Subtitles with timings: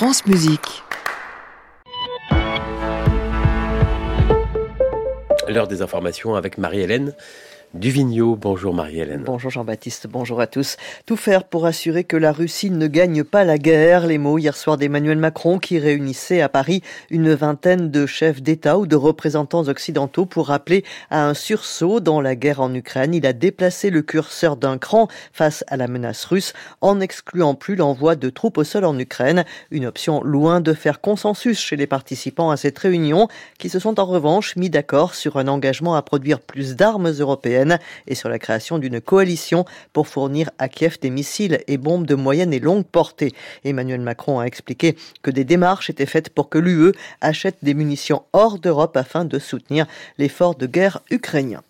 [0.00, 0.82] France Musique.
[5.46, 7.14] L'heure des informations avec Marie-Hélène
[7.72, 8.34] Duvigneau.
[8.34, 9.22] Bonjour Marie-Hélène.
[9.24, 10.76] Bonjour Jean-Baptiste, bonjour à tous.
[11.06, 14.08] Tout faire pour assurer que la Russie ne gagne pas la guerre.
[14.08, 18.76] Les mots hier soir d'Emmanuel Macron qui réunissait à Paris une vingtaine de chefs d'État
[18.76, 23.14] ou de représentants occidentaux pour rappeler à un sursaut dans la guerre en Ukraine.
[23.14, 27.76] Il a déplacé le curseur d'un cran face à la menace russe en n'excluant plus
[27.76, 29.44] l'envoi de troupes au sol en Ukraine.
[29.70, 33.28] Une option loin de faire consensus chez les participants à cette réunion
[33.58, 37.59] qui se sont en revanche mis d'accord sur un engagement à produire plus d'armes européennes
[38.06, 42.14] et sur la création d'une coalition pour fournir à Kiev des missiles et bombes de
[42.14, 43.32] moyenne et longue portée.
[43.64, 48.22] Emmanuel Macron a expliqué que des démarches étaient faites pour que l'UE achète des munitions
[48.32, 49.86] hors d'Europe afin de soutenir
[50.18, 51.62] l'effort de guerre ukrainien.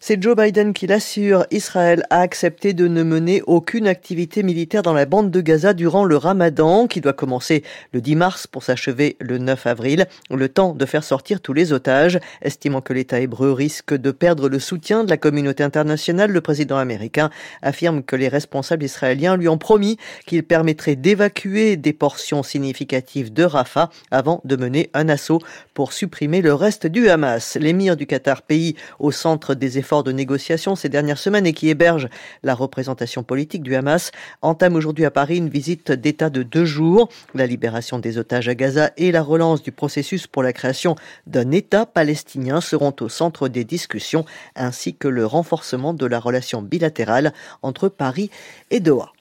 [0.00, 1.44] C'est Joe Biden qui l'assure.
[1.50, 6.04] Israël a accepté de ne mener aucune activité militaire dans la bande de Gaza durant
[6.04, 10.72] le ramadan, qui doit commencer le 10 mars pour s'achever le 9 avril, le temps
[10.72, 12.20] de faire sortir tous les otages.
[12.42, 16.76] Estimant que l'État hébreu risque de perdre le soutien de la communauté internationale, le président
[16.76, 17.30] américain
[17.62, 23.42] affirme que les responsables israéliens lui ont promis qu'il permettrait d'évacuer des portions significatives de
[23.42, 25.40] Rafah avant de mener un assaut
[25.74, 27.56] pour supprimer le reste du Hamas.
[27.60, 31.68] L'émir du Qatar, pays au centre des efforts de négociation ces dernières semaines et qui
[31.68, 32.08] héberge
[32.42, 37.08] la représentation politique du Hamas, entame aujourd'hui à Paris une visite d'État de deux jours.
[37.34, 40.94] La libération des otages à Gaza et la relance du processus pour la création
[41.26, 46.60] d'un État palestinien seront au centre des discussions, ainsi que le renforcement de la relation
[46.60, 48.30] bilatérale entre Paris
[48.70, 49.12] et Doha.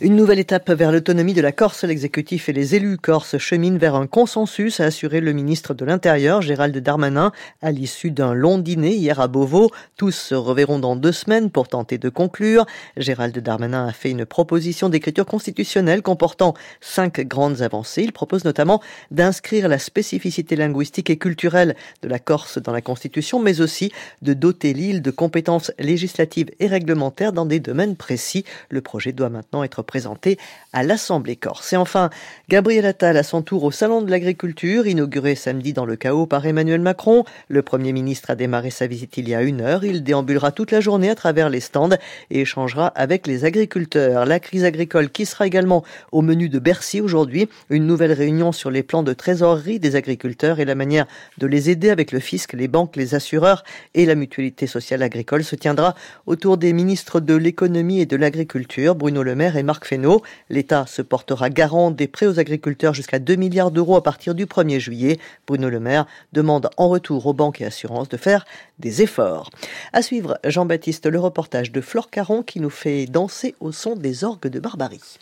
[0.00, 1.84] Une nouvelle étape vers l'autonomie de la Corse.
[1.84, 6.42] L'exécutif et les élus corses cheminent vers un consensus, a assuré le ministre de l'Intérieur,
[6.42, 9.70] Gérald Darmanin, à l'issue d'un long dîner hier à Beauvau.
[9.96, 12.66] Tous se reverront dans deux semaines pour tenter de conclure.
[12.96, 18.02] Gérald Darmanin a fait une proposition d'écriture constitutionnelle comportant cinq grandes avancées.
[18.02, 23.38] Il propose notamment d'inscrire la spécificité linguistique et culturelle de la Corse dans la Constitution,
[23.38, 23.92] mais aussi
[24.22, 28.44] de doter l'île de compétences législatives et réglementaires dans des domaines précis.
[28.68, 30.36] Le projet doit maintenant être être présenté
[30.72, 31.72] à l'Assemblée corse.
[31.72, 32.10] Et enfin,
[32.48, 36.44] Gabriel Attal à son tour au Salon de l'Agriculture, inauguré samedi dans le chaos par
[36.44, 37.24] Emmanuel Macron.
[37.48, 39.84] Le Premier ministre a démarré sa visite il y a une heure.
[39.84, 41.96] Il déambulera toute la journée à travers les stands
[42.30, 44.26] et échangera avec les agriculteurs.
[44.26, 47.48] La crise agricole qui sera également au menu de Bercy aujourd'hui.
[47.68, 51.06] Une nouvelle réunion sur les plans de trésorerie des agriculteurs et la manière
[51.38, 53.62] de les aider avec le fisc, les banques, les assureurs
[53.94, 55.94] et la mutualité sociale agricole se tiendra
[56.26, 60.22] autour des ministres de l'économie et de l'agriculture, Bruno Le Maire et Marc Fesneau.
[60.48, 64.46] L'État se portera garant des prêts aux agriculteurs jusqu'à 2 milliards d'euros à partir du
[64.46, 65.18] 1er juillet.
[65.46, 68.44] Bruno Le Maire demande en retour aux banques et assurances de faire
[68.78, 69.50] des efforts.
[69.92, 74.24] À suivre, Jean-Baptiste, le reportage de Flore Caron qui nous fait danser au son des
[74.24, 75.18] orgues de Barbarie.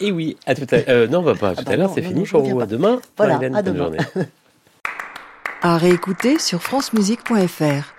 [0.00, 0.84] Et oui, à tout à l'heure.
[0.88, 2.60] Euh, non, bah, pas à ah tout à l'heure, c'est fini pour vous.
[2.60, 3.00] À demain.
[3.16, 3.92] Voilà, à demain.
[5.62, 7.93] à réécouter sur francemusique.fr.